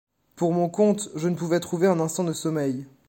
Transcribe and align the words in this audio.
Pour 0.35 0.51
mon 0.51 0.67
compte, 0.67 1.09
je 1.13 1.27
ne 1.29 1.35
pouvais 1.35 1.59
trouver 1.59 1.85
un 1.85 1.99
instant 1.99 2.23
de 2.23 2.33
sommeil. 2.33 2.87